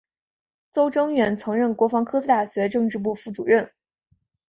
[0.71, 3.71] 邹征远曾任国防科技大学政治部副主任。